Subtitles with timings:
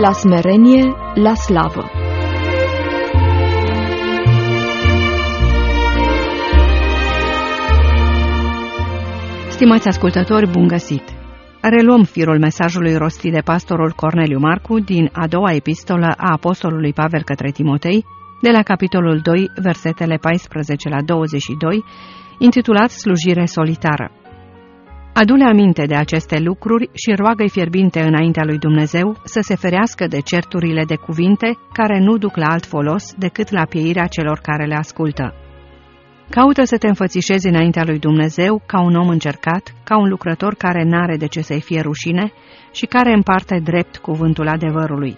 [0.00, 0.84] la smerenie
[1.14, 1.90] la slavă.
[9.48, 11.02] Stimați ascultători, bun găsit!
[11.60, 17.22] Reluăm firul mesajului rostit de pastorul Corneliu Marcu din a doua epistolă a apostolului Pavel
[17.22, 18.04] către Timotei,
[18.42, 21.84] de la capitolul 2, versetele 14 la 22,
[22.38, 24.19] intitulat Slujire solitară.
[25.12, 30.20] Adule aminte de aceste lucruri și roagă-i fierbinte înaintea lui Dumnezeu să se ferească de
[30.20, 34.74] certurile de cuvinte care nu duc la alt folos decât la pieirea celor care le
[34.74, 35.34] ascultă.
[36.28, 40.82] Caută să te înfățișezi înaintea lui Dumnezeu ca un om încercat, ca un lucrător care
[40.84, 42.32] n-are de ce să-i fie rușine
[42.72, 45.16] și care împarte drept cuvântul adevărului.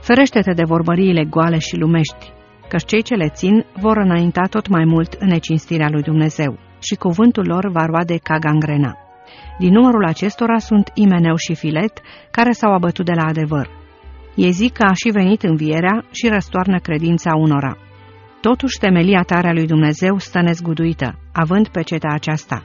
[0.00, 2.32] Ferește-te de vorbăriile goale și lumești,
[2.68, 6.94] căci cei ce le țin vor înainta tot mai mult în necinstirea lui Dumnezeu și
[6.94, 8.96] cuvântul lor va roade ca gangrena.
[9.58, 13.68] Din numărul acestora sunt Imeneu și Filet, care s-au abătut de la adevăr.
[14.34, 17.76] Ei zic că a și venit învierea și răstoarnă credința unora.
[18.40, 22.62] Totuși, temelia tare a lui Dumnezeu stă nezguduită, având pe ceta aceasta.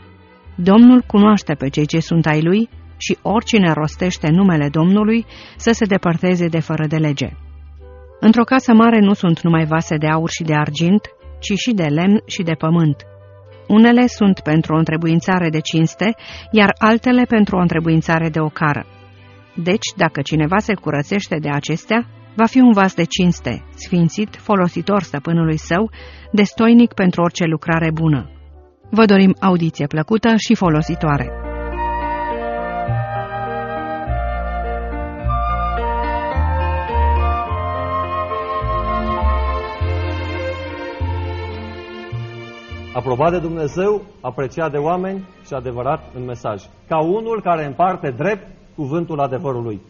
[0.55, 5.85] Domnul cunoaște pe cei ce sunt ai lui și oricine rostește numele Domnului să se
[5.85, 7.29] depărteze de fără de lege.
[8.19, 11.01] Într-o casă mare nu sunt numai vase de aur și de argint,
[11.39, 12.95] ci și de lemn și de pământ.
[13.67, 16.15] Unele sunt pentru o întrebuințare de cinste,
[16.51, 18.85] iar altele pentru o întrebuințare de ocară.
[19.55, 25.01] Deci, dacă cineva se curățește de acestea, va fi un vas de cinste, sfințit, folositor
[25.01, 25.89] stăpânului său,
[26.31, 28.29] destoinic pentru orice lucrare bună.
[28.89, 31.46] Vă dorim audiție plăcută și folositoare!
[42.99, 46.63] Aprobat de Dumnezeu, apreciat de oameni și adevărat în mesaj.
[46.87, 49.81] Ca unul care împarte drept cuvântul adevărului.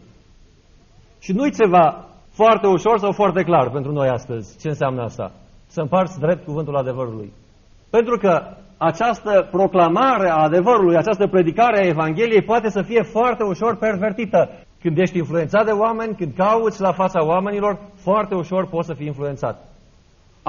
[1.19, 4.57] Și nu-i ceva foarte ușor sau foarte clar pentru noi astăzi.
[4.61, 5.31] Ce înseamnă asta?
[5.67, 7.33] Să împarți drept cuvântul adevărului.
[7.89, 8.41] Pentru că
[8.77, 14.49] această proclamare a adevărului, această predicare a Evangheliei poate să fie foarte ușor pervertită.
[14.81, 19.07] Când ești influențat de oameni, când cauți la fața oamenilor, foarte ușor poți să fii
[19.07, 19.76] influențat.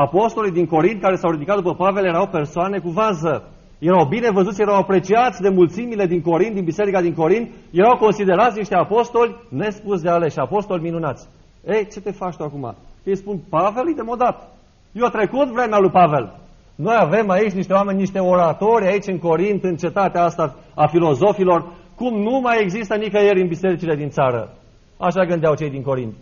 [0.06, 3.48] Apostolii din Corint care s-au ridicat după Pavel erau persoane cu vază.
[3.78, 8.58] Erau bine văzuți, erau apreciați de mulțimile din Corint, din biserica din Corint, erau considerați
[8.58, 11.28] niște apostoli nespus de aleși, apostoli minunați.
[11.66, 12.74] Ei, ce te faci tu acum?
[13.04, 14.48] Îi spun, Pavel e demodat.
[14.92, 16.34] Eu a trecut vremea lui Pavel.
[16.74, 21.72] Noi avem aici niște oameni, niște oratori aici în Corint, în cetatea asta a filozofilor,
[21.96, 24.50] cum nu mai există nicăieri în bisericile din țară.
[24.98, 26.14] Așa gândeau cei din Corint.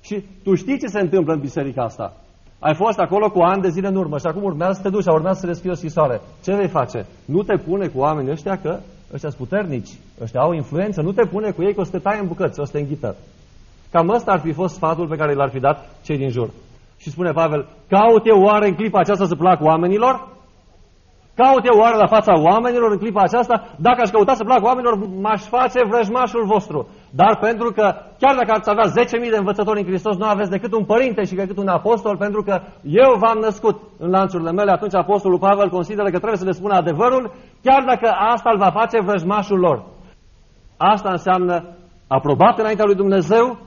[0.00, 2.21] Și tu știi ce se întâmplă în biserica asta.
[2.66, 5.06] Ai fost acolo cu ani de zile în urmă și acum urmează să te duci,
[5.06, 6.20] urmează să le scrii o scrisoare.
[6.44, 7.06] Ce vei face?
[7.24, 8.78] Nu te pune cu oamenii ăștia că
[9.14, 9.92] ăștia sunt puternici,
[10.22, 12.60] ăștia au influență, nu te pune cu ei că o să te taie în bucăți,
[12.60, 13.16] o să te înghită.
[13.90, 16.50] Cam ăsta ar fi fost sfatul pe care l-ar fi dat cei din jur.
[16.98, 20.28] Și spune Pavel, caut eu oare în clipa aceasta să plac oamenilor?
[21.34, 23.56] Caut eu oare la fața oamenilor în clipa aceasta?
[23.76, 26.88] Dacă aș căuta să plac oamenilor, m-aș face vrăjmașul vostru.
[27.14, 30.72] Dar pentru că, chiar dacă ați avea 10.000 de învățători în Hristos, nu aveți decât
[30.72, 34.94] un părinte și decât un apostol, pentru că eu v-am născut în lanțurile mele, atunci
[34.94, 39.00] apostolul Pavel consideră că trebuie să le spună adevărul, chiar dacă asta îl va face
[39.00, 39.84] vrăjmașul lor.
[40.76, 41.64] Asta înseamnă
[42.06, 43.58] aprobat înaintea lui Dumnezeu,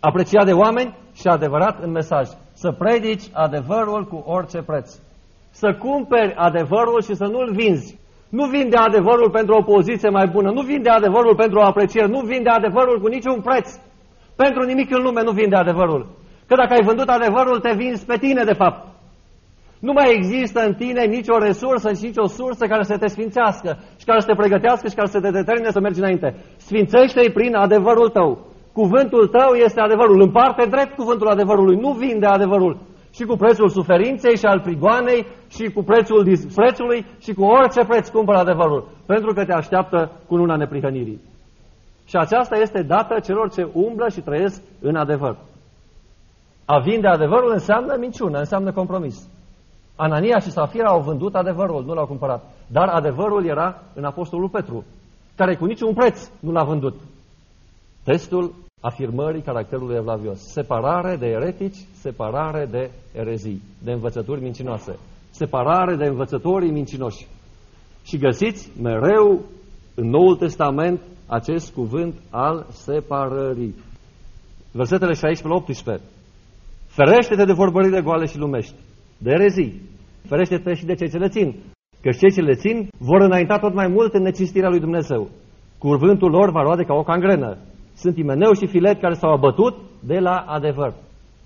[0.00, 2.28] apreciat de oameni și adevărat în mesaj.
[2.52, 4.98] Să predici adevărul cu orice preț
[5.54, 7.98] să cumperi adevărul și să nu-l vinzi.
[8.38, 12.20] Nu vinde adevărul pentru o poziție mai bună, nu vinde adevărul pentru o apreciere, nu
[12.20, 13.68] vinde adevărul cu niciun preț.
[14.36, 16.02] Pentru nimic în lume nu vinde adevărul.
[16.48, 18.80] Că dacă ai vândut adevărul, te vinzi pe tine, de fapt.
[19.86, 24.04] Nu mai există în tine nicio resursă și nicio sursă care să te sfințească și
[24.04, 26.28] care să te pregătească și care să te determine să mergi înainte.
[26.56, 28.30] Sfințește-i prin adevărul tău.
[28.72, 30.20] Cuvântul tău este adevărul.
[30.20, 31.76] Împarte drept cuvântul adevărului.
[31.76, 32.74] Nu vinde adevărul
[33.14, 38.08] și cu prețul suferinței și al prigoanei și cu prețul disprețului și cu orice preț
[38.08, 41.20] cumpără adevărul, pentru că te așteaptă cu luna neprihănirii.
[42.06, 45.36] Și aceasta este dată celor ce umblă și trăiesc în adevăr.
[46.64, 49.28] A vinde adevărul înseamnă minciună, înseamnă compromis.
[49.96, 52.44] Anania și Safira au vândut adevărul, nu l-au cumpărat.
[52.66, 54.84] Dar adevărul era în Apostolul Petru,
[55.36, 56.94] care cu niciun preț nu l-a vândut.
[58.04, 58.54] Testul
[58.90, 60.40] afirmării caracterului evlavios.
[60.40, 64.98] Separare de eretici, separare de erezii, de învățături mincinoase.
[65.30, 67.26] Separare de învățătorii mincinoși.
[68.04, 69.44] Și găsiți mereu
[69.94, 73.74] în Noul Testament acest cuvânt al separării.
[74.72, 75.12] Versetele
[75.98, 76.00] 16-18.
[76.86, 78.74] Ferește-te de vorbările goale și lumești,
[79.18, 79.80] de erezii.
[80.28, 81.54] Ferește-te și de cei ce le țin,
[82.00, 85.30] că cei ce le țin vor înainta tot mai mult în necinstirea lui Dumnezeu.
[85.78, 87.58] Cuvântul lor va roade ca o cangrenă
[87.94, 90.94] sunt Imeneu și Filet care s-au abătut de la adevăr.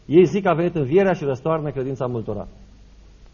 [0.07, 2.47] Ei zic că a venit învierea și răstoarnă credința multora.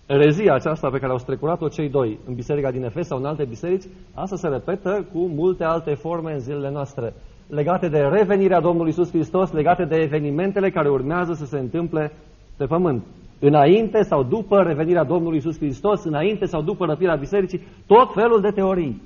[0.06, 3.44] Erezia aceasta pe care au strecurat-o cei doi în biserica din Efes sau în alte
[3.44, 3.84] biserici,
[4.14, 7.14] asta se repetă cu multe alte forme în zilele noastre,
[7.48, 12.12] legate de revenirea Domnului Isus Hristos, legate de evenimentele care urmează să se întâmple
[12.56, 13.04] pe pământ.
[13.40, 18.50] Înainte sau după revenirea Domnului Isus Hristos, înainte sau după răpirea bisericii, tot felul de
[18.50, 19.02] teorii.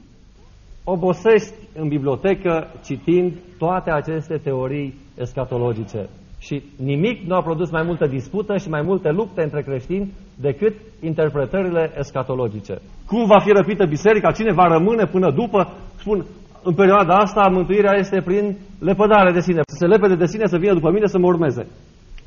[0.94, 6.08] Obosești în bibliotecă citind toate aceste teorii escatologice.
[6.38, 10.75] Și nimic nu a produs mai multă dispută și mai multe lupte între creștini decât
[11.00, 12.75] interpretările escatologice.
[13.06, 14.31] Cum va fi răpită biserica?
[14.31, 15.73] Cine va rămâne până după?
[15.96, 16.26] Spun,
[16.62, 19.61] în perioada asta mântuirea este prin lepădare de sine.
[19.67, 21.67] Să se lepede de sine, să vină după mine să mă urmeze.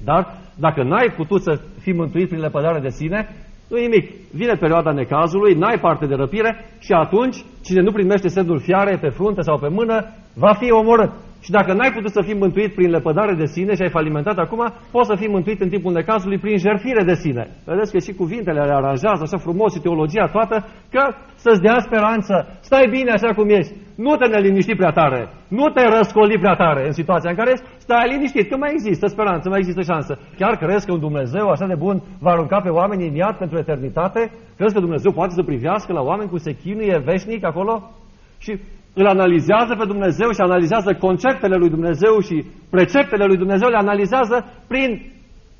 [0.03, 0.21] Dar
[0.55, 3.29] dacă n-ai putut să fii mântuit prin lepădare de sine,
[3.71, 4.05] nu nimic.
[4.31, 9.09] Vine perioada necazului, n-ai parte de răpire și atunci cine nu primește semnul fiare pe
[9.09, 9.95] frunte sau pe mână
[10.33, 11.11] va fi omorât.
[11.45, 14.61] Și dacă n-ai putut să fii mântuit prin lepădare de sine și ai falimentat acum,
[14.91, 17.43] poți să fii mântuit în timpul necazului prin jertfire de sine.
[17.65, 20.55] Vedeți că și cuvintele le aranjează așa frumos și teologia toată,
[20.93, 21.03] că
[21.35, 22.33] să-ți dea speranță.
[22.59, 23.73] Stai bine așa cum ești.
[23.95, 25.21] Nu te neliniști prea tare.
[25.47, 27.65] Nu te răscoli prea tare în situația în care ești.
[27.77, 30.19] Stai liniștit, că mai există speranță, mai există șansă.
[30.37, 33.57] Chiar crezi că un Dumnezeu așa de bun va arunca pe oameni în iad pentru
[33.57, 34.31] eternitate?
[34.57, 37.91] Crezi că Dumnezeu poate să privească la oameni cu se chinuie veșnic acolo?
[38.37, 38.59] Și
[38.93, 44.45] îl analizează pe Dumnezeu și analizează conceptele lui Dumnezeu și preceptele lui Dumnezeu, le analizează
[44.67, 44.89] prin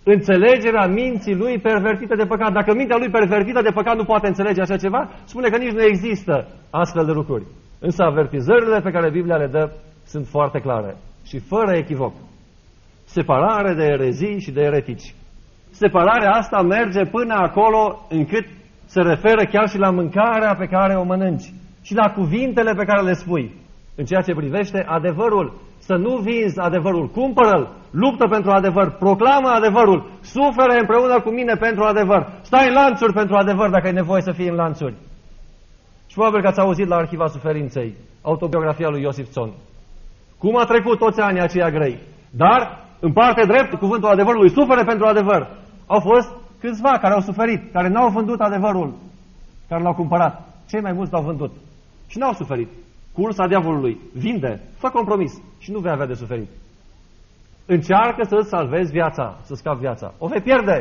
[0.04, 2.52] înțelegerea minții lui pervertită de păcat.
[2.54, 5.84] Dacă mintea lui pervertită de păcat nu poate înțelege așa ceva, spune că nici nu
[5.84, 7.46] există astfel de lucruri.
[7.80, 9.72] Însă avertizările pe care Biblia le dă
[10.06, 10.96] sunt foarte clare
[11.26, 12.14] și fără echivoc.
[13.04, 15.16] Separare de erezii și de eretici.
[15.70, 18.46] Separarea asta merge până acolo încât
[18.86, 23.02] se referă chiar și la mâncarea pe care o mănânci și la cuvintele pe care
[23.02, 23.56] le spui.
[23.96, 30.10] În ceea ce privește adevărul, să nu vinzi adevărul, cumpără-l, luptă pentru adevăr, proclamă adevărul,
[30.22, 34.32] suferă împreună cu mine pentru adevăr, stai în lanțuri pentru adevăr dacă ai nevoie să
[34.32, 34.96] fii în lanțuri.
[36.08, 39.52] Și probabil că ați auzit la Arhiva Suferinței, autobiografia lui Iosif Țon.
[40.38, 42.00] Cum a trecut toți anii aceia grei.
[42.30, 45.48] Dar, în parte drept, cuvântul adevărului, suferă pentru adevăr.
[45.88, 46.30] Au fost
[46.60, 48.94] câțiva care au suferit, care n-au vândut adevărul,
[49.70, 50.42] care l-au cumpărat.
[50.70, 51.52] Cei mai mulți l-au vândut.
[52.12, 52.70] Și n-au suferit.
[53.18, 53.94] Cursa diavolului.
[54.14, 54.54] Vinde.
[54.82, 55.32] Fă compromis.
[55.64, 56.50] Și nu vei avea de suferit.
[57.76, 60.14] Încearcă să-ți salvezi viața, să scapi viața.
[60.18, 60.78] O vei pierde.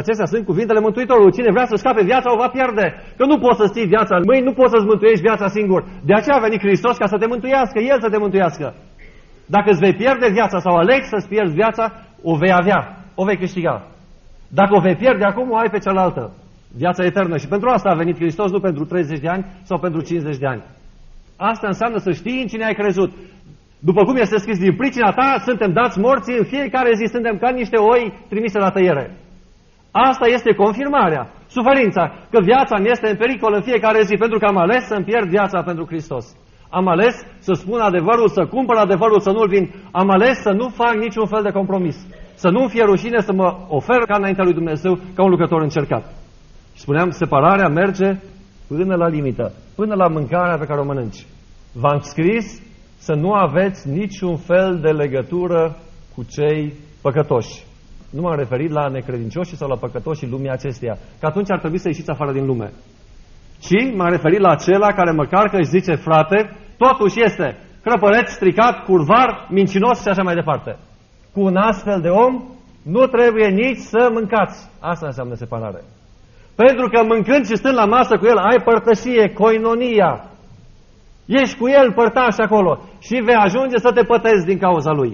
[0.00, 1.32] Acestea sunt cuvintele Mântuitorului.
[1.32, 2.86] Cine vrea să scape viața, o va pierde.
[3.16, 5.80] Că nu poți să ții viața în mâini, nu poți să-ți mântuiești viața singur.
[6.08, 8.74] De aceea a venit Hristos ca să te mântuiască, El să te mântuiască.
[9.46, 11.84] Dacă îți vei pierde viața sau alegi să-ți pierzi viața,
[12.22, 12.80] o vei avea,
[13.14, 13.74] o vei câștiga.
[14.48, 16.32] Dacă o vei pierde acum, o ai pe cealaltă.
[16.76, 17.36] Viața eternă.
[17.36, 20.46] Și pentru asta a venit Hristos, nu pentru 30 de ani sau pentru 50 de
[20.46, 20.62] ani.
[21.36, 23.10] Asta înseamnă să știi în cine ai crezut.
[23.78, 27.50] După cum este scris, din pricina ta suntem dați morți în fiecare zi, suntem ca
[27.50, 29.16] niște oi trimise la tăiere.
[29.90, 34.44] Asta este confirmarea, suferința, că viața mi este în pericol în fiecare zi, pentru că
[34.46, 36.36] am ales să-mi pierd viața pentru Hristos.
[36.68, 39.70] Am ales să spun adevărul, să cumpăr adevărul, să nu-l vin.
[39.90, 41.96] Am ales să nu fac niciun fel de compromis.
[42.34, 46.04] Să nu-mi fie rușine să mă ofer ca înaintea lui Dumnezeu, ca un lucrător încercat.
[46.80, 48.18] Și spuneam, separarea merge
[48.68, 51.26] până la limită, până la mâncarea pe care o mănânci.
[51.72, 52.62] V-am scris
[52.98, 55.76] să nu aveți niciun fel de legătură
[56.14, 57.64] cu cei păcătoși.
[58.10, 61.88] Nu m-am referit la necredincioși sau la păcătoșii lumii acesteia, că atunci ar trebui să
[61.88, 62.72] ieșiți afară din lume.
[63.58, 68.84] Ci m-am referit la acela care măcar că își zice, frate, totuși este crăpăreț, stricat,
[68.84, 70.78] curvar, mincinos și așa mai departe.
[71.32, 72.44] Cu un astfel de om
[72.82, 74.70] nu trebuie nici să mâncați.
[74.80, 75.82] Asta înseamnă separare.
[76.64, 80.12] Pentru că mâncând și stând la masă cu el, ai părtășie, coinonia.
[81.26, 82.72] Ești cu el părtaș acolo
[83.06, 85.12] și vei ajunge să te pătezi din cauza lui.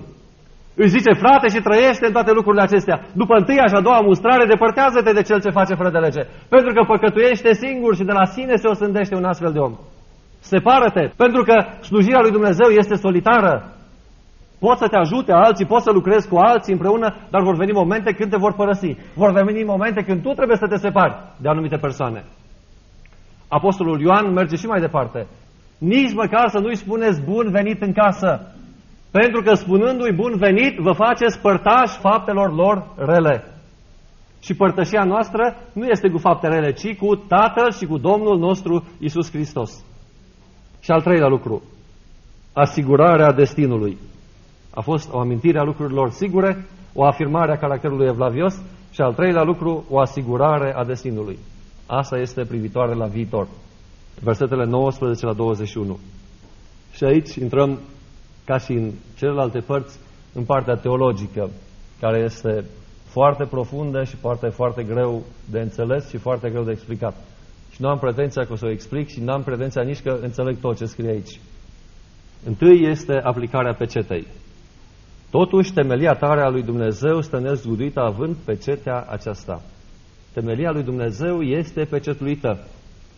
[0.75, 2.97] Își zice, frate, și trăiește în toate lucrurile acestea.
[3.12, 6.23] După întâia și a doua mustrare, depărtează-te de cel ce face fără de lege.
[6.55, 9.75] Pentru că păcătuiește singur și de la sine se osândește un astfel de om.
[10.38, 11.57] Separă-te, pentru că
[11.88, 13.55] slujirea lui Dumnezeu este solitară.
[14.58, 18.12] Poți să te ajute alții, poți să lucrezi cu alții împreună, dar vor veni momente
[18.12, 18.96] când te vor părăsi.
[19.14, 22.25] Vor veni momente când tu trebuie să te separi de anumite persoane.
[23.48, 25.26] Apostolul Ioan merge și mai departe.
[25.78, 28.40] Nici măcar să nu-i spuneți bun venit în casă,
[29.10, 33.44] pentru că spunându-i bun venit, vă faceți părtași faptelor lor rele.
[34.40, 38.84] Și părtășia noastră nu este cu fapte rele, ci cu Tatăl și cu Domnul nostru
[39.00, 39.84] Isus Hristos.
[40.80, 41.62] Și al treilea lucru,
[42.52, 43.96] asigurarea destinului.
[44.76, 48.54] A fost o amintire a lucrurilor sigure, o afirmare a caracterului evlavios
[48.90, 51.38] și al treilea lucru, o asigurare a destinului.
[51.87, 53.49] Asta este privitoare la viitor.
[54.21, 55.99] Versetele 19 la 21.
[56.92, 57.78] Și aici intrăm
[58.45, 59.99] ca și în celelalte părți,
[60.33, 61.50] în partea teologică,
[62.00, 62.64] care este
[63.04, 67.14] foarte profundă și foarte, foarte greu de înțeles și foarte greu de explicat.
[67.71, 70.18] Și nu am pretenția că o să o explic și nu am pretenția nici că
[70.23, 71.40] înțeleg tot ce scrie aici.
[72.47, 74.26] Întâi este aplicarea pecetei.
[75.38, 79.61] Totuși, temelia tare a lui Dumnezeu stă nezguduită având pecetea aceasta.
[80.35, 82.59] Temelia lui Dumnezeu este pecetuită.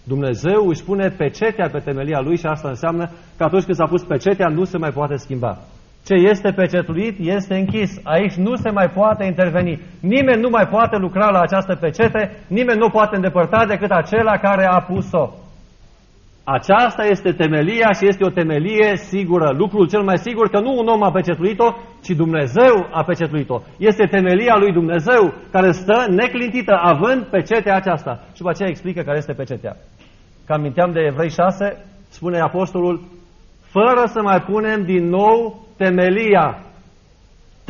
[0.05, 3.05] Dumnezeu își pune pecetea pe temelia lui și asta înseamnă
[3.37, 5.59] că atunci când s-a pus pecetea nu se mai poate schimba.
[6.05, 8.01] Ce este pecetuit este închis.
[8.03, 9.81] Aici nu se mai poate interveni.
[10.01, 14.67] Nimeni nu mai poate lucra la această pecete, nimeni nu poate îndepărta decât acela care
[14.67, 15.31] a pus-o.
[16.57, 19.55] Aceasta este temelia și este o temelie sigură.
[19.57, 23.61] Lucrul cel mai sigur că nu un om a pecetuit-o, ci Dumnezeu a pecetuit-o.
[23.79, 28.21] Este temelia lui Dumnezeu care stă neclintită, având pecetea aceasta.
[28.33, 29.77] Și după aceea explică care este pecetea.
[30.47, 33.01] Că aminteam de Evrei 6, spune apostolul,
[33.71, 36.68] fără să mai punem din nou temelia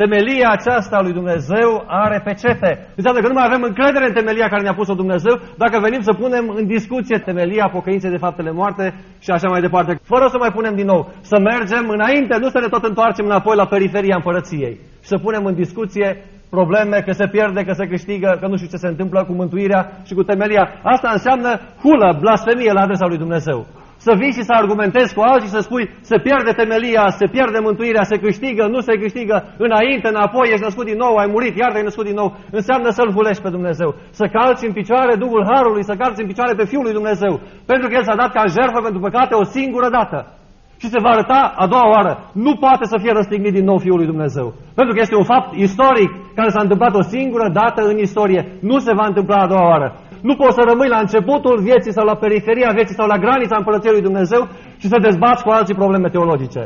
[0.01, 2.71] Temelia aceasta lui Dumnezeu are pecete.
[2.95, 6.13] Înseamnă că nu mai avem încredere în temelia care ne-a pus-o Dumnezeu dacă venim să
[6.13, 8.83] punem în discuție temelia pocăinței de faptele moarte
[9.19, 9.99] și așa mai departe.
[10.03, 11.01] Fără să mai punem din nou.
[11.21, 14.75] Să mergem înainte, nu să ne tot întoarcem înapoi la periferia împărăției.
[15.03, 16.09] Și să punem în discuție
[16.49, 19.81] probleme, că se pierde, că se câștigă, că nu știu ce se întâmplă cu mântuirea
[20.07, 20.63] și cu temelia.
[20.93, 21.51] Asta înseamnă
[21.83, 23.59] hulă, blasfemie la adresa lui Dumnezeu
[24.05, 28.09] să vii și să argumentezi cu alții, să spui se pierde temelia, se pierde mântuirea,
[28.11, 31.87] se câștigă, nu se câștigă, înainte, înapoi, ești născut din nou, ai murit, iar te-ai
[31.89, 33.89] născut din nou, înseamnă să-L hulești pe Dumnezeu,
[34.19, 37.33] să calci în picioare Duhul Harului, să calci în picioare pe Fiul lui Dumnezeu,
[37.65, 40.19] pentru că El s-a dat ca jertfă pentru păcate o singură dată.
[40.81, 42.13] Și se va arăta a doua oară.
[42.33, 44.53] Nu poate să fie răstignit din nou Fiul lui Dumnezeu.
[44.75, 48.41] Pentru că este un fapt istoric care s-a întâmplat o singură dată în istorie.
[48.61, 49.95] Nu se va întâmpla a doua oară.
[50.27, 53.95] Nu poți să rămâi la începutul vieții sau la periferia vieții sau la granița împărăției
[53.95, 54.41] lui Dumnezeu
[54.81, 56.63] și să dezbați cu alții probleme teologice.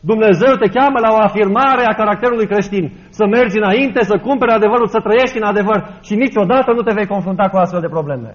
[0.00, 2.84] Dumnezeu te cheamă la o afirmare a caracterului creștin.
[3.08, 7.06] Să mergi înainte, să cumperi adevărul, să trăiești în adevăr și niciodată nu te vei
[7.06, 8.34] confrunta cu astfel de probleme.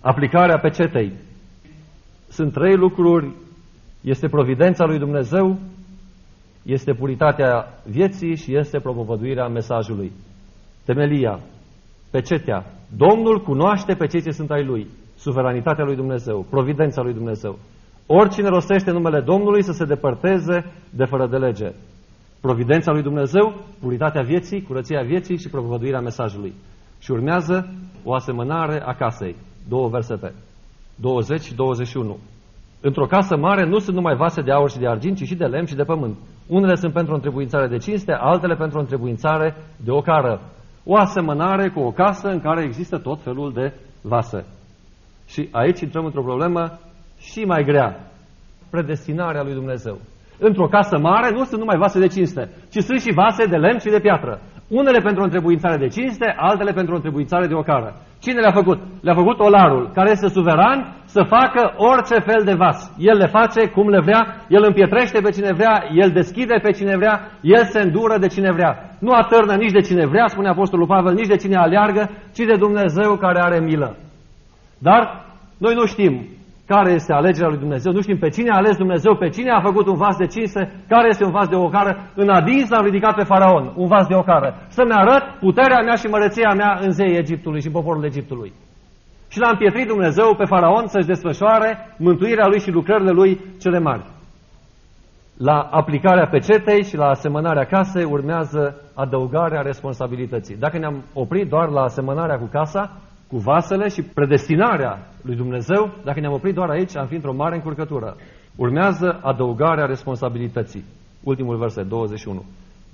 [0.00, 1.12] Aplicarea pecetei.
[2.28, 3.32] Sunt trei lucruri.
[4.00, 5.58] Este providența lui Dumnezeu,
[6.62, 10.12] este puritatea vieții și este propovăduirea mesajului.
[10.84, 11.38] Temelia,
[12.10, 12.64] pecetea,
[12.96, 14.86] Domnul cunoaște pe cei ce sunt ai Lui,
[15.16, 17.58] suveranitatea lui Dumnezeu, providența lui Dumnezeu.
[18.06, 21.72] Oricine rostește numele Domnului să se depărteze de fără de lege.
[22.40, 26.54] Providența lui Dumnezeu, puritatea vieții, curăția vieții și propovăduirea mesajului.
[26.98, 27.68] Și urmează
[28.04, 29.36] o asemănare a casei.
[29.68, 30.34] Două versete.
[31.00, 32.18] 20 și 21.
[32.80, 35.44] Într-o casă mare nu sunt numai vase de aur și de argint, ci și de
[35.44, 36.16] lemn și de pământ.
[36.46, 40.40] Unele sunt pentru o întrebuințare de cinste, altele pentru o întrebuințare de ocară
[40.84, 43.72] o asemănare cu o casă în care există tot felul de
[44.02, 44.44] vase.
[45.26, 46.78] Și aici intrăm într-o problemă
[47.18, 48.00] și mai grea.
[48.70, 49.98] Predestinarea lui Dumnezeu.
[50.38, 53.78] Într-o casă mare nu sunt numai vase de cinste, ci sunt și vase de lemn
[53.78, 54.40] și de piatră.
[54.68, 57.94] Unele pentru o întrebuințare de cinste, altele pentru o întrebuințare de ocară.
[58.24, 58.78] Cine le-a făcut?
[59.00, 62.92] Le-a făcut olarul, care este suveran să facă orice fel de vas.
[62.98, 66.96] El le face cum le vrea, el împietrește pe cine vrea, el deschide pe cine
[66.96, 68.96] vrea, el se îndură de cine vrea.
[68.98, 72.56] Nu atârnă nici de cine vrea, spune Apostolul Pavel, nici de cine aleargă, ci de
[72.56, 73.96] Dumnezeu care are milă.
[74.78, 75.24] Dar
[75.58, 76.26] noi nu știm
[76.66, 77.92] care este alegerea lui Dumnezeu.
[77.92, 80.84] Nu știm pe cine a ales Dumnezeu, pe cine a făcut un vas de cinste,
[80.88, 82.10] care este un vas de ocară.
[82.14, 84.54] În adins l-am ridicat pe faraon, un vas de ocară.
[84.68, 88.52] Să-mi arăt puterea mea și mărăția mea în zei Egiptului și în poporul Egiptului.
[89.28, 94.04] Și l-a împietrit Dumnezeu pe faraon să-și desfășoare mântuirea lui și lucrările lui cele mari.
[95.36, 100.56] La aplicarea pecetei și la asemănarea casei urmează adăugarea responsabilității.
[100.56, 102.90] Dacă ne-am oprit doar la asemănarea cu casa,
[103.28, 107.54] cu vasele și predestinarea lui Dumnezeu, dacă ne-am oprit doar aici, am fi într-o mare
[107.54, 108.16] încurcătură.
[108.56, 110.84] Urmează adăugarea responsabilității.
[111.22, 112.44] Ultimul verset, 21.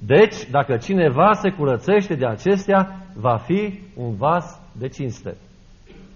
[0.07, 5.37] Deci, dacă cineva se curățește de acestea, va fi un vas de cinste.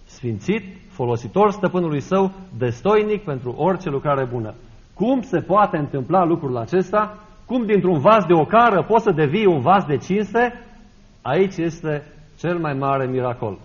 [0.04, 4.54] Sfințit, folositor stăpânului său, destoinic pentru orice lucrare bună.
[4.94, 7.18] Cum se poate întâmpla lucrul acesta?
[7.47, 10.52] Cum dintr-un vas de ocară poți să devii un vas de cinste?
[11.23, 12.02] Aici este
[12.38, 13.59] cel mai mare miracol.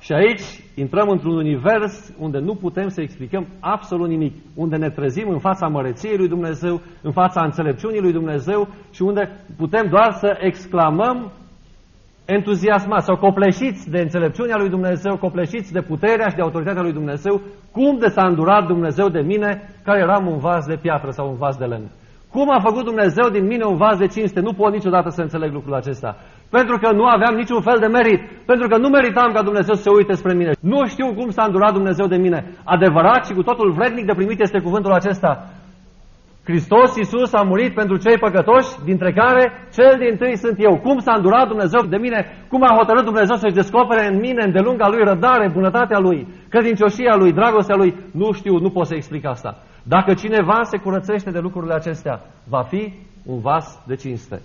[0.00, 0.42] Și aici
[0.74, 5.66] intrăm într-un univers unde nu putem să explicăm absolut nimic, unde ne trezim în fața
[5.66, 11.32] măreției lui Dumnezeu, în fața înțelepciunii lui Dumnezeu și unde putem doar să exclamăm
[12.24, 17.40] entuziasmați sau copleșiți de înțelepciunea lui Dumnezeu, copleșiți de puterea și de autoritatea lui Dumnezeu,
[17.72, 19.50] cum de s-a îndurat Dumnezeu de mine,
[19.84, 21.90] care eram un vas de piatră sau un vas de lemn.
[22.30, 24.40] Cum a făcut Dumnezeu din mine un vas de cinste?
[24.40, 26.16] Nu pot niciodată să înțeleg lucrul acesta.
[26.50, 28.20] Pentru că nu aveam niciun fel de merit.
[28.46, 30.52] Pentru că nu meritam ca Dumnezeu să se uite spre mine.
[30.60, 32.44] Nu știu cum s-a îndurat Dumnezeu de mine.
[32.64, 35.32] Adevărat și cu totul vrednic de primit este cuvântul acesta.
[36.44, 40.78] Hristos Iisus a murit pentru cei păcătoși, dintre care cel din tâi sunt eu.
[40.78, 42.20] Cum s-a îndurat Dumnezeu de mine?
[42.48, 47.14] Cum a hotărât Dumnezeu să-și descopere în mine, în delunga lui răbdare, bunătatea lui, credincioșia
[47.16, 47.94] lui, dragostea lui?
[48.12, 49.56] Nu știu, nu pot să explic asta.
[49.82, 52.92] Dacă cineva se curățește de lucrurile acestea, va fi
[53.26, 54.40] un vas de cinste.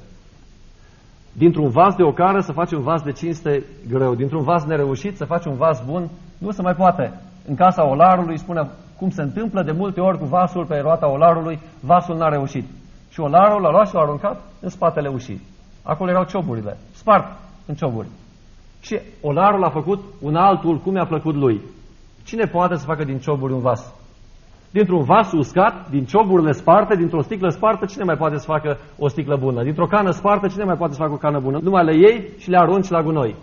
[1.38, 4.15] Dintr-un vas de ocară să faci un vas de cinste greu.
[4.15, 7.13] Dintr-un vas nereușit să faci un vas bun, nu se mai poate.
[7.48, 11.60] În casa olarului spune cum se întâmplă de multe ori cu vasul pe roata olarului,
[11.80, 12.65] vasul n-a reușit.
[13.10, 15.42] Și olarul l-a luat și l-a aruncat în spatele ușii.
[15.84, 17.25] Acolo erau cioburile, spart
[17.65, 18.08] în cioburi.
[18.82, 21.62] Și olarul a făcut un altul cum i-a plăcut lui.
[22.24, 23.94] Cine poate să facă din cioburi un vas?
[24.77, 29.08] Dintr-un vas uscat, din cioburile sparte, dintr-o sticlă spartă, cine mai poate să facă o
[29.08, 29.63] sticlă bună?
[29.63, 31.60] Dintr-o cană spartă, cine mai poate să facă o cană bună?
[31.62, 33.36] Numai le iei și le arunci la gunoi.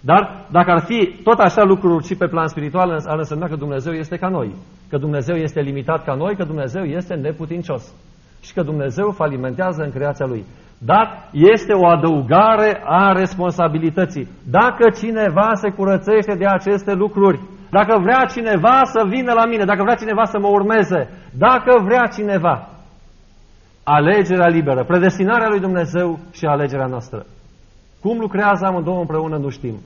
[0.00, 3.92] Dar dacă ar fi tot așa lucruri și pe plan spiritual, ar însemna că Dumnezeu
[3.92, 4.54] este ca noi,
[4.88, 7.94] că Dumnezeu este limitat ca noi, că Dumnezeu este neputincios
[8.42, 10.44] și că Dumnezeu falimentează în creația Lui.
[10.78, 14.28] Dar este o adăugare a responsabilității.
[14.50, 17.40] Dacă cineva se curățește de aceste lucruri,
[17.70, 21.08] dacă vrea cineva să vină la mine, dacă vrea cineva să mă urmeze,
[21.38, 22.68] dacă vrea cineva,
[23.82, 27.26] alegerea liberă, predestinarea lui Dumnezeu și alegerea noastră.
[28.00, 29.76] Cum lucrează amândouă împreună nu știm.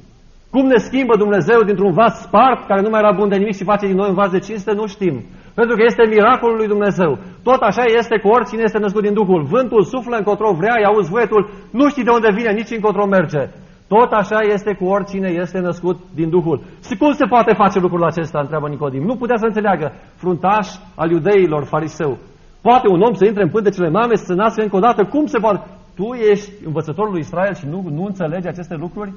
[0.50, 3.70] Cum ne schimbă Dumnezeu dintr-un vas spart, care nu mai era bun de nimic și
[3.72, 5.24] face din noi un vas de cinste, nu știm.
[5.54, 7.18] Pentru că este miracolul lui Dumnezeu.
[7.42, 9.42] Tot așa este cu oricine este născut din Duhul.
[9.42, 13.42] Vântul suflă încotro vrea, îi auzi voietul, nu știi de unde vine, nici încotro merge.
[13.88, 16.62] Tot așa este cu oricine este născut din Duhul.
[16.86, 19.02] Și cum se poate face lucrul acesta, întreabă Nicodim.
[19.02, 22.18] Nu putea să înțeleagă fruntaș al iudeilor, fariseu.
[22.60, 25.04] Poate un om să intre în pântecele mame, să se nască încă o dată?
[25.04, 25.66] Cum se poate?
[25.94, 29.12] Tu ești învățătorul lui Israel și nu, nu înțelegi aceste lucruri?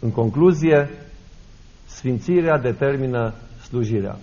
[0.00, 0.90] În concluzie,
[1.86, 3.34] sfințirea determină
[3.68, 4.16] slujirea.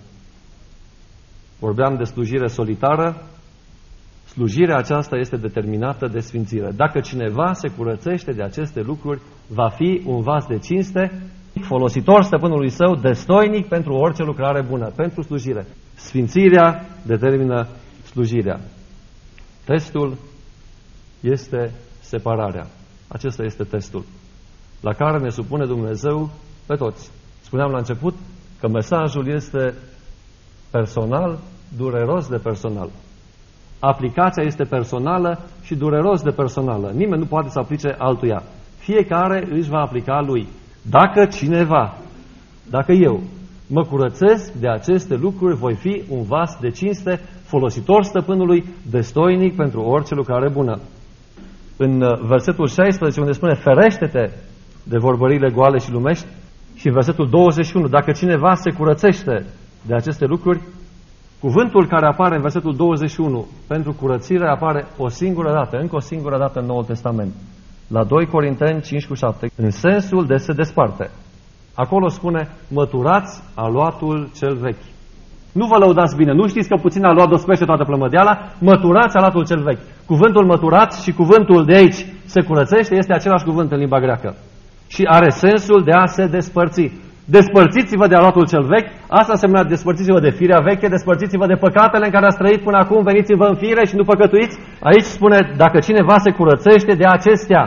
[1.60, 3.24] Vorbeam de slujire solitară,
[4.34, 6.72] slujirea aceasta este determinată de sfințire.
[6.76, 11.12] Dacă cineva se curățește de aceste lucruri, va fi un vas de cinste,
[11.62, 15.66] folositor stăpânului său, destoinic pentru orice lucrare bună, pentru slujire.
[15.96, 17.68] Sfințirea determină
[18.06, 18.60] slujirea.
[19.66, 20.18] Testul
[21.20, 22.68] este separarea.
[23.08, 24.04] Acesta este testul
[24.82, 26.30] la care ne supune Dumnezeu
[26.66, 27.12] pe toți.
[27.42, 28.14] Spuneam la început
[28.60, 29.74] că mesajul este
[30.72, 31.40] personal,
[31.78, 32.90] dureros de personal.
[33.86, 36.92] Aplicația este personală și dureros de personală.
[36.96, 38.44] Nimeni nu poate să aplice altuia.
[38.78, 40.48] Fiecare își va aplica lui.
[40.90, 41.98] Dacă cineva,
[42.70, 43.22] dacă eu,
[43.68, 49.82] mă curățesc de aceste lucruri, voi fi un vas de cinste, folositor stăpânului, destoinic pentru
[49.82, 50.80] orice lucrare bună.
[51.78, 54.30] În uh, versetul 16, unde spune, ferește-te
[54.84, 56.26] de vorbările goale și lumești,
[56.76, 59.46] și în versetul 21, dacă cineva se curățește
[59.86, 60.62] de aceste lucruri,
[61.46, 66.38] cuvântul care apare în versetul 21 pentru curățire apare o singură dată, încă o singură
[66.38, 67.34] dată în Noul Testament.
[67.88, 71.10] La 2 Corinteni 5 cu 7, în sensul de se desparte.
[71.76, 74.86] Acolo spune, măturați aluatul cel vechi.
[75.52, 79.62] Nu vă lăudați bine, nu știți că puțin aluat dospește toată plămădeala, măturați aluatul cel
[79.64, 79.86] vechi.
[80.06, 84.36] Cuvântul măturați și cuvântul de aici se curățește este același cuvânt în limba greacă
[84.88, 86.92] și are sensul de a se despărți.
[87.26, 92.12] Despărțiți-vă de aluatul cel vechi, asta înseamnă despărțiți-vă de firea veche, despărțiți-vă de păcatele în
[92.12, 94.60] care ați trăit până acum, veniți-vă în fire și nu păcătuiți.
[94.90, 97.64] Aici spune, dacă cineva se curățește de acestea,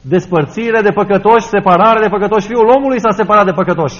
[0.00, 3.98] despărțire de păcătoși, separare de păcătoși, fiul omului s-a separat de păcătoși.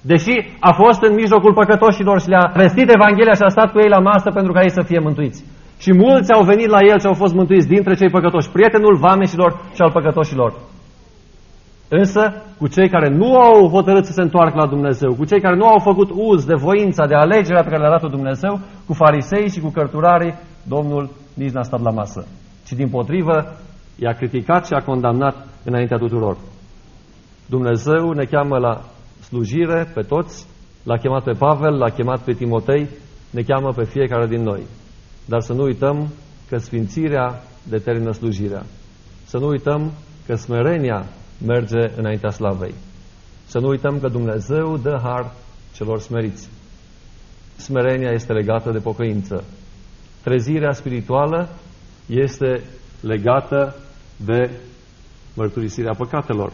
[0.00, 0.34] Deși
[0.68, 4.04] a fost în mijlocul păcătoșilor și le-a vestit Evanghelia și a stat cu ei la
[4.10, 5.44] masă pentru ca ei să fie mântuiți.
[5.78, 9.50] Și mulți au venit la el și au fost mântuiți dintre cei păcătoși, prietenul vameșilor
[9.74, 10.50] și al păcătoșilor.
[11.88, 15.56] Însă, cu cei care nu au hotărât să se întoarcă la Dumnezeu, cu cei care
[15.56, 19.50] nu au făcut uz de voința, de alegerea pe care le-a dat Dumnezeu, cu farisei
[19.50, 22.26] și cu cărturarii, Domnul nici n-a stat la masă.
[22.66, 23.56] Ci din potrivă,
[23.96, 26.36] i-a criticat și a condamnat înaintea tuturor.
[27.46, 28.80] Dumnezeu ne cheamă la
[29.22, 30.46] slujire pe toți,
[30.82, 32.88] l-a chemat pe Pavel, l-a chemat pe Timotei,
[33.30, 34.62] ne cheamă pe fiecare din noi.
[35.26, 36.08] Dar să nu uităm
[36.48, 38.62] că sfințirea determină slujirea.
[39.24, 39.92] Să nu uităm
[40.26, 41.04] că smerenia
[41.46, 42.74] merge înaintea slavei.
[43.46, 45.32] Să nu uităm că Dumnezeu dă har
[45.74, 46.48] celor smeriți.
[47.56, 49.44] Smerenia este legată de pocăință.
[50.22, 51.48] Trezirea spirituală
[52.06, 52.62] este
[53.00, 53.74] legată
[54.16, 54.50] de
[55.34, 56.52] mărturisirea păcatelor.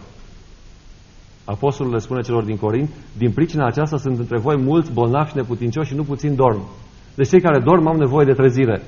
[1.44, 5.36] Apostolul le spune celor din Corint, din pricina aceasta sunt între voi mulți bolnavi și
[5.36, 6.68] neputincioși și nu puțin dorm.
[7.14, 8.82] Deci cei care dorm au nevoie de trezire.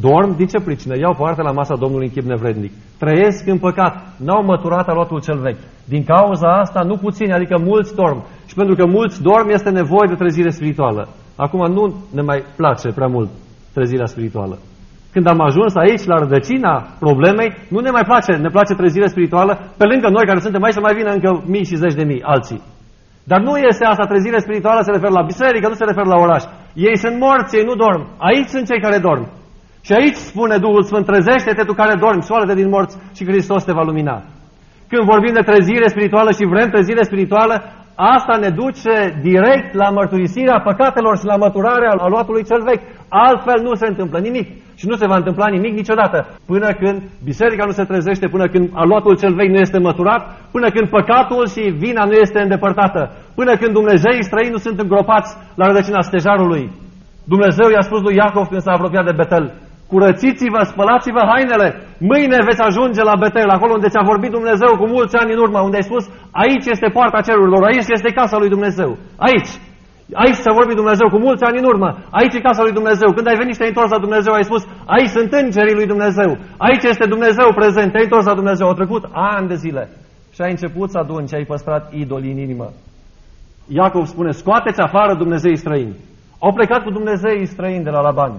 [0.00, 0.94] Dorm, din ce pricină?
[0.96, 2.72] Iau parte la masa Domnului în chip nevrednic.
[2.98, 5.62] Trăiesc în păcat, n-au măturat aluatul cel vechi.
[5.84, 8.24] Din cauza asta, nu puțini, adică mulți dorm.
[8.46, 11.08] Și pentru că mulți dorm, este nevoie de trezire spirituală.
[11.36, 13.28] Acum nu ne mai place prea mult
[13.72, 14.58] trezirea spirituală.
[15.12, 19.52] Când am ajuns aici, la rădăcina problemei, nu ne mai place, ne place trezirea spirituală,
[19.76, 22.22] pe lângă noi care suntem aici să mai vină încă mii și zeci de mii
[22.22, 22.62] alții.
[23.24, 26.42] Dar nu este asta, trezire spirituală se referă la biserică, nu se referă la oraș.
[26.74, 28.02] Ei sunt morți, ei nu dorm.
[28.18, 29.24] Aici sunt cei care dorm.
[29.86, 33.72] Și aici spune Duhul Sfânt, trezește-te tu care dormi, soarele din morți și Hristos te
[33.72, 34.16] va lumina.
[34.90, 37.54] Când vorbim de trezire spirituală și vrem trezire spirituală,
[38.14, 38.96] asta ne duce
[39.28, 42.86] direct la mărturisirea păcatelor și la măturarea aluatului cel vechi.
[43.08, 44.48] Altfel nu se întâmplă nimic.
[44.80, 48.70] Și nu se va întâmpla nimic niciodată până când biserica nu se trezește, până când
[48.74, 50.22] aluatul cel vechi nu este măturat,
[50.54, 53.00] până când păcatul și vina nu este îndepărtată,
[53.34, 56.70] până când Dumnezeii străini nu sunt îngropați la rădăcina stejarului.
[57.24, 59.44] Dumnezeu i-a spus lui Iacov când s-a apropiat de Betel,
[59.90, 61.68] curățiți-vă, spălați-vă hainele,
[62.10, 65.58] mâine veți ajunge la Betel, acolo unde ți-a vorbit Dumnezeu cu mulți ani în urmă,
[65.60, 66.04] unde ai spus,
[66.42, 68.90] aici este poarta cerurilor, aici este casa lui Dumnezeu,
[69.28, 69.52] aici.
[70.22, 71.88] Aici ți-a vorbit Dumnezeu cu mulți ani în urmă.
[72.10, 73.12] Aici e casa lui Dumnezeu.
[73.12, 76.30] Când ai venit și te-ai întors la Dumnezeu, ai spus, aici sunt îngerii lui Dumnezeu.
[76.56, 77.90] Aici este Dumnezeu prezent.
[77.90, 78.66] Te-ai întors la Dumnezeu.
[78.66, 79.88] Au trecut ani de zile.
[80.34, 82.68] Și ai început să aduni și ai păstrat idolii în inimă.
[83.68, 85.96] Iacov spune, scoateți afară Dumnezei străini.
[86.38, 88.32] Au plecat cu Dumnezei străini de la Laban.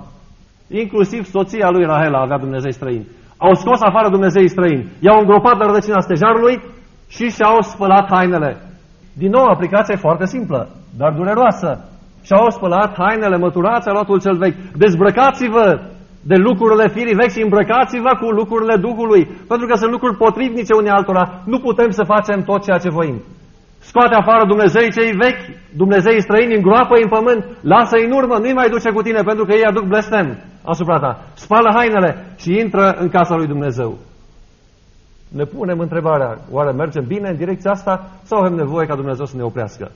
[0.72, 3.08] Inclusiv soția lui Rahela avea Dumnezei străini.
[3.38, 4.88] Au scos afară Dumnezei străini.
[5.00, 6.56] I-au îngropat la rădăcina stejarului
[7.16, 8.52] și și-au spălat hainele.
[9.22, 11.70] Din nou, aplicația e foarte simplă, dar dureroasă.
[12.24, 14.60] Și-au spălat hainele, măturați aluatul cel vechi.
[14.84, 15.66] Dezbrăcați-vă
[16.24, 19.24] de lucrurile firii vechi și îmbrăcați-vă cu lucrurile Duhului.
[19.48, 21.24] Pentru că sunt lucruri potrivnice unii altora.
[21.46, 23.18] Nu putem să facem tot ceea ce voim.
[23.80, 25.44] Scoate afară Dumnezei cei vechi,
[25.82, 29.54] Dumnezei străini, îngroapă-i în pământ, lasă-i în urmă, nu-i mai duce cu tine pentru că
[29.54, 30.28] ei aduc blestem
[30.63, 31.19] asupra ta.
[31.34, 33.97] Spală hainele și intră în casa lui Dumnezeu.
[35.38, 39.38] Ne punem întrebarea, oare mergem bine în direcția asta sau avem nevoie ca Dumnezeu să
[39.38, 39.91] ne oprească?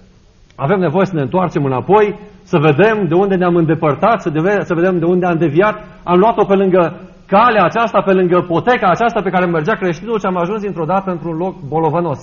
[0.55, 4.73] Avem nevoie să ne întoarcem înapoi, să vedem de unde ne-am îndepărtat, să, deve, să
[4.73, 5.75] vedem de unde am deviat.
[6.03, 6.81] Am luat-o pe lângă
[7.27, 11.11] calea aceasta, pe lângă poteca aceasta pe care mergea creștinul și am ajuns dintr-o dată
[11.11, 12.19] într-un loc bolovănos.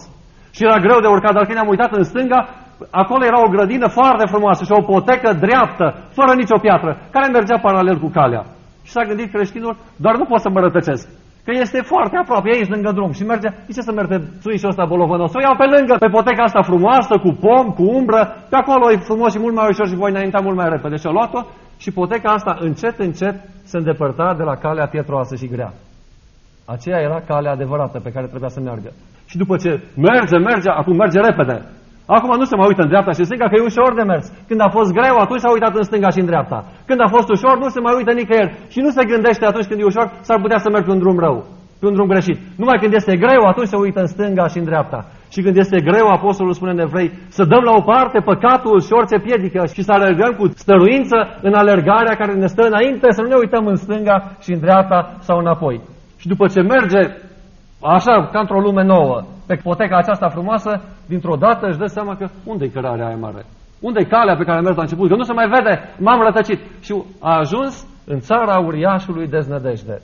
[0.51, 2.49] Și era greu de urcat, dar când am uitat în stânga,
[2.91, 5.87] acolo era o grădină foarte frumoasă și o potecă dreaptă,
[6.19, 8.45] fără nicio piatră, care mergea paralel cu calea.
[8.87, 11.09] Și s-a gândit creștinul, doar nu pot să mă rătăcesc.
[11.45, 13.13] Că este foarte aproape, aici lângă drum.
[13.13, 15.35] Și merge, de ce să merge țuișul ăsta bolovănos?
[15.35, 18.97] O iau pe lângă, pe poteca asta frumoasă, cu pom, cu umbră, pe acolo e
[18.97, 20.97] frumos și mult mai ușor și voi înainta mult mai repede.
[20.97, 21.41] Și-o luat-o
[21.83, 25.73] și poteca asta încet, încet se îndepărta de la calea pietroasă și grea.
[26.67, 28.91] Aceea era calea adevărată pe care trebuia să meargă.
[29.27, 31.57] Și după ce merge, merge, acum merge repede.
[32.17, 34.27] Acum nu se mai uită în dreapta și în stânga că e ușor de mers.
[34.49, 36.59] Când a fost greu, atunci s-a uitat în stânga și în dreapta.
[36.89, 38.55] Când a fost ușor, nu se mai uită nicăieri.
[38.73, 41.19] Și nu se gândește atunci când e ușor, s-ar putea să merg pe un drum
[41.27, 41.37] rău,
[41.81, 42.39] pe un drum greșit.
[42.61, 45.01] Numai când este greu, atunci se uită în stânga și în dreapta.
[45.35, 48.93] Și când este greu, apostolul spune în evrei, să dăm la o parte păcatul și
[48.99, 53.29] orice piedică și să alergăm cu stăruință în alergarea care ne stă înainte, să nu
[53.29, 55.77] ne uităm în stânga și în dreapta sau înapoi.
[56.21, 57.03] Și după ce merge
[57.83, 62.29] așa, ca într-o lume nouă, pe poteca aceasta frumoasă, dintr-o dată își dă seama că
[62.45, 63.45] unde-i cărarea aia mare?
[63.81, 65.09] Unde-i calea pe care a mers la început?
[65.09, 66.61] Că nu se mai vede, m-am rătăcit.
[66.81, 70.01] Și a ajuns în țara uriașului deznădejde.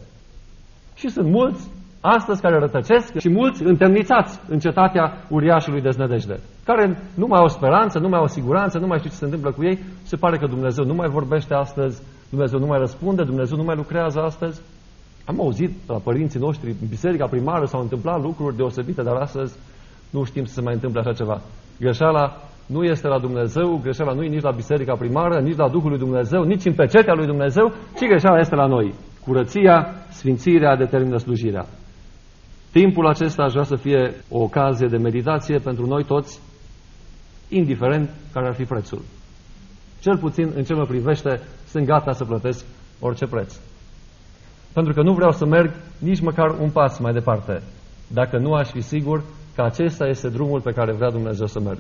[0.94, 7.26] Și sunt mulți astăzi care rătăcesc și mulți întemnițați în cetatea uriașului deznădejde, care nu
[7.26, 9.78] mai au speranță, nu mai au siguranță, nu mai știu ce se întâmplă cu ei.
[10.02, 13.76] Se pare că Dumnezeu nu mai vorbește astăzi, Dumnezeu nu mai răspunde, Dumnezeu nu mai
[13.76, 14.60] lucrează astăzi.
[15.28, 19.56] Am auzit la părinții noștri, în biserica primară s-au întâmplat lucruri deosebite, dar astăzi
[20.10, 21.40] nu știm să se mai întâmple așa ceva.
[21.80, 22.36] Greșeala
[22.66, 25.98] nu este la Dumnezeu, greșeala nu e nici la biserica primară, nici la Duhul lui
[25.98, 28.94] Dumnezeu, nici în pecetea lui Dumnezeu, ci greșeala este la noi.
[29.24, 31.66] Curăția, sfințirea determină slujirea.
[32.72, 36.40] Timpul acesta aș vrea să fie o ocazie de meditație pentru noi toți,
[37.48, 39.02] indiferent care ar fi prețul.
[40.00, 42.64] Cel puțin, în ce mă privește, sunt gata să plătesc
[43.00, 43.58] orice preț
[44.72, 47.62] pentru că nu vreau să merg nici măcar un pas mai departe,
[48.12, 49.22] dacă nu aș fi sigur
[49.54, 51.78] că acesta este drumul pe care vrea Dumnezeu să merg.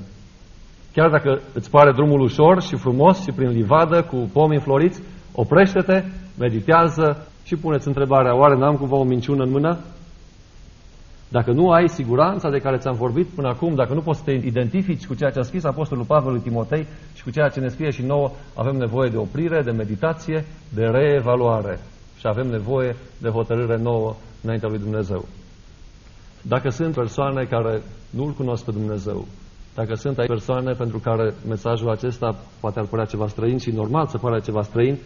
[0.92, 6.04] Chiar dacă îți pare drumul ușor și frumos și prin livadă cu pomi înfloriți, oprește-te,
[6.38, 9.78] meditează și puneți întrebarea, oare n-am cumva o minciună în mână?
[11.28, 14.32] Dacă nu ai siguranța de care ți-am vorbit până acum, dacă nu poți să te
[14.32, 17.68] identifici cu ceea ce a scris Apostolul Pavel lui Timotei și cu ceea ce ne
[17.68, 21.80] scrie și nouă, avem nevoie de oprire, de meditație, de reevaluare
[22.18, 25.24] și avem nevoie de hotărâre nouă înaintea lui Dumnezeu.
[26.42, 29.26] Dacă sunt persoane care nu-L cunosc pe Dumnezeu,
[29.74, 34.06] dacă sunt aici persoane pentru care mesajul acesta poate ar părea ceva străin și normal
[34.06, 34.98] să pare ceva străin,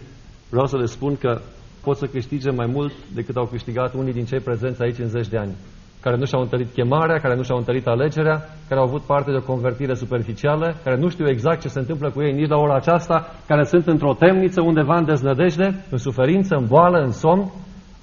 [0.50, 1.40] vreau să le spun că
[1.82, 5.28] pot să câștige mai mult decât au câștigat unii din cei prezenți aici în zeci
[5.28, 5.54] de ani.
[6.02, 8.36] Care nu și-au întărit chemarea, care nu și-au întărit alegerea,
[8.68, 12.10] care au avut parte de o convertire superficială, care nu știu exact ce se întâmplă
[12.10, 16.54] cu ei nici la ora aceasta, care sunt într-o temniță undeva în deznădejde, în suferință,
[16.54, 17.50] în boală, în somn.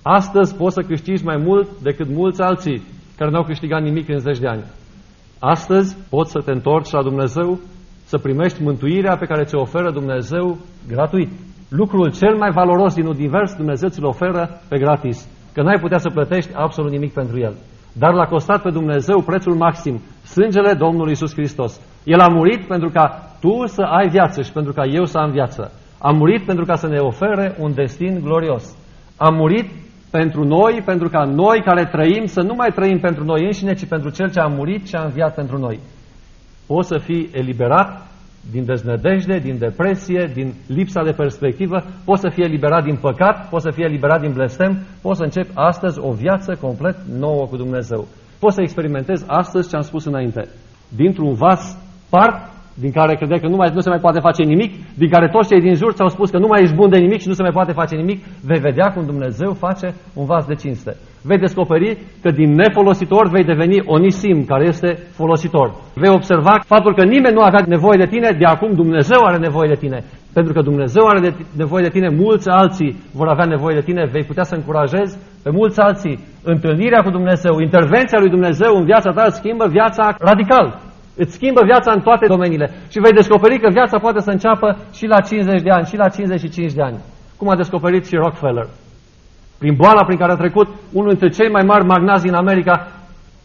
[0.01, 2.83] Astăzi poți să câștigi mai mult decât mulți alții
[3.17, 4.63] care n-au câștigat nimic în zeci de ani.
[5.39, 7.59] Astăzi poți să te întorci la Dumnezeu,
[8.05, 10.57] să primești mântuirea pe care ți-o oferă Dumnezeu
[10.87, 11.29] gratuit.
[11.69, 16.09] Lucrul cel mai valoros din univers Dumnezeu ți-l oferă pe gratis, că n-ai putea să
[16.09, 17.55] plătești absolut nimic pentru el.
[17.99, 21.81] Dar l-a costat pe Dumnezeu prețul maxim, sângele Domnului Isus Hristos.
[22.03, 25.31] El a murit pentru ca tu să ai viață și pentru ca eu să am
[25.31, 25.71] viață.
[25.97, 28.75] A murit pentru ca să ne ofere un destin glorios.
[29.17, 29.69] A murit
[30.11, 33.85] pentru noi, pentru ca noi care trăim să nu mai trăim pentru noi înșine, ci
[33.85, 35.79] pentru Cel ce a murit și a înviat pentru noi.
[36.67, 38.07] Poți să fii eliberat
[38.51, 43.63] din deznădejde, din depresie, din lipsa de perspectivă, poți să fie eliberat din păcat, poți
[43.63, 48.07] să fie eliberat din blestem, poți să începi astăzi o viață complet nouă cu Dumnezeu.
[48.39, 50.49] Poți să experimentezi astăzi ce am spus înainte.
[50.95, 51.77] Dintr-un vas
[52.09, 52.48] part
[52.83, 55.49] din care credea că nu, mai, nu se mai poate face nimic, din care toți
[55.49, 57.41] cei din jur ți-au spus că nu mai ești bun de nimic și nu se
[57.41, 60.91] mai poate face nimic, vei vedea cum Dumnezeu face un vas de cinste.
[61.23, 65.67] Vei descoperi că din nefolositor vei deveni onisim, care este folositor.
[65.95, 69.69] Vei observa faptul că nimeni nu avea nevoie de tine, de acum Dumnezeu are nevoie
[69.73, 70.03] de tine.
[70.33, 74.09] Pentru că Dumnezeu are de, nevoie de tine, mulți alții vor avea nevoie de tine,
[74.11, 76.19] vei putea să încurajezi pe mulți alții.
[76.43, 80.88] Întâlnirea cu Dumnezeu, intervenția lui Dumnezeu în viața ta schimbă viața radical.
[81.21, 85.05] Îți schimbă viața în toate domeniile și vei descoperi că viața poate să înceapă și
[85.05, 86.99] la 50 de ani, și la 55 de ani.
[87.37, 88.67] Cum a descoperit și Rockefeller.
[89.61, 92.75] Prin boala prin care a trecut unul dintre cei mai mari magnazi în America,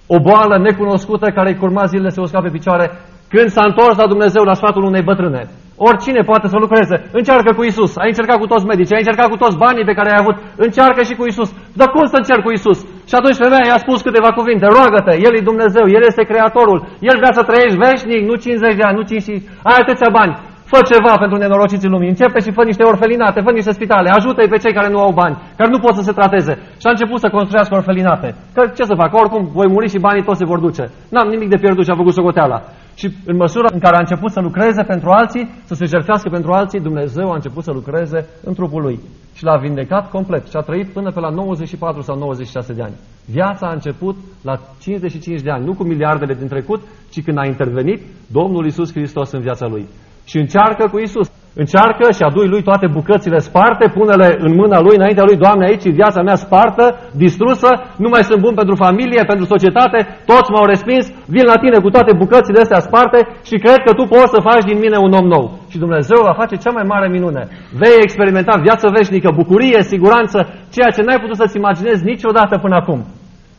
[0.06, 2.86] o boală necunoscută care îi curma zilele să o scape pe picioare,
[3.28, 5.42] când s-a întors la Dumnezeu la sfatul unei bătrâne.
[5.76, 6.96] Oricine poate să lucreze.
[7.18, 7.92] Încearcă cu Isus.
[7.96, 10.36] Ai încercat cu toți medici, ai încercat cu toți banii pe care ai avut.
[10.56, 11.50] Încearcă și cu Isus.
[11.78, 12.78] Dar cum să încerc cu Isus?
[13.08, 14.66] Și atunci femeia i-a spus câteva cuvinte.
[14.76, 16.78] Roagă-te, El e Dumnezeu, El este Creatorul.
[17.10, 19.42] El vrea să trăiești veșnic, nu 50 de ani, nu 50.
[19.68, 20.34] Ai atâția bani.
[20.70, 22.12] Fă ceva pentru nenorociții lumii.
[22.14, 24.08] Începe și fă niște orfelinate, fă niște spitale.
[24.10, 26.54] Ajută-i pe cei care nu au bani, care nu pot să se trateze.
[26.80, 28.28] Și a început să construiască orfelinate.
[28.54, 29.10] Că ce să fac?
[29.14, 30.84] Oricum voi muri și banii toți se vor duce.
[31.12, 32.58] N-am nimic de pierdut și a făcut socoteala.
[32.94, 36.52] Și în măsura în care a început să lucreze pentru alții, să se jertfească pentru
[36.52, 39.00] alții, Dumnezeu a început să lucreze în trupul lui.
[39.34, 42.94] Și l-a vindecat complet și a trăit până pe la 94 sau 96 de ani.
[43.26, 46.80] Viața a început la 55 de ani, nu cu miliardele din trecut,
[47.10, 49.86] ci când a intervenit Domnul Isus Hristos în viața lui
[50.24, 51.28] și încearcă cu Isus.
[51.62, 55.84] Încearcă și adui lui toate bucățile sparte, pune-le în mâna lui, înaintea lui, Doamne, aici
[55.84, 56.84] e viața mea spartă,
[57.24, 57.70] distrusă,
[58.02, 59.98] nu mai sunt bun pentru familie, pentru societate,
[60.30, 64.04] toți m-au respins, vin la tine cu toate bucățile astea sparte și cred că tu
[64.14, 65.44] poți să faci din mine un om nou.
[65.70, 67.42] Și Dumnezeu va face cea mai mare minune.
[67.80, 70.38] Vei experimenta viață veșnică, bucurie, siguranță,
[70.74, 73.00] ceea ce n-ai putut să-ți imaginezi niciodată până acum.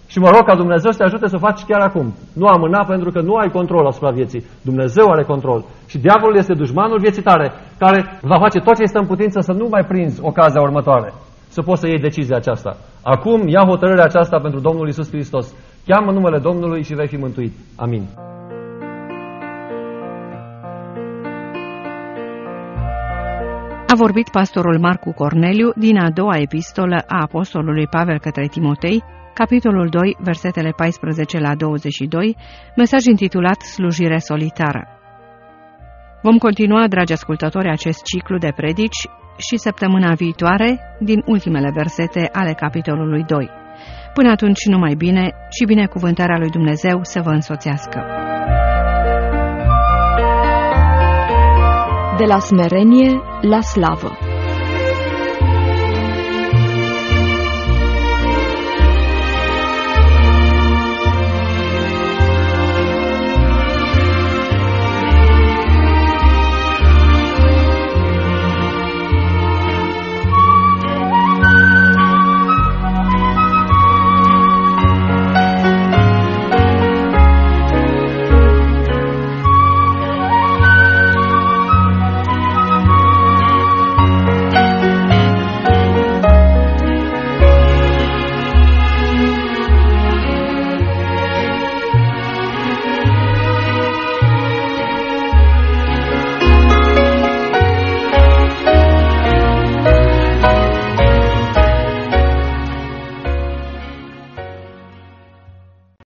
[0.07, 2.13] Și mă rog ca Dumnezeu să te ajute să o faci chiar acum.
[2.33, 4.45] Nu amâna pentru că nu ai control asupra vieții.
[4.61, 5.65] Dumnezeu are control.
[5.87, 9.53] Și diavolul este dușmanul vieții tare, care va face tot ce este în putință să
[9.53, 11.13] nu mai prinzi ocazia următoare.
[11.47, 12.77] Să poți să iei decizia aceasta.
[13.03, 15.53] Acum ia hotărârea aceasta pentru Domnul Isus Hristos.
[15.85, 17.53] Cheamă numele Domnului și vei fi mântuit.
[17.75, 18.03] Amin.
[23.87, 29.03] A vorbit pastorul Marcu Corneliu din a doua epistolă a apostolului Pavel către Timotei,
[29.41, 32.35] capitolul 2, versetele 14 la 22,
[32.75, 34.87] mesaj intitulat Slujire solitară.
[36.21, 39.01] Vom continua, dragi ascultători, acest ciclu de predici
[39.37, 43.49] și săptămâna viitoare din ultimele versete ale capitolului 2.
[44.13, 47.99] Până atunci, numai bine și binecuvântarea lui Dumnezeu să vă însoțească.
[52.17, 54.34] De la smerenie la slavă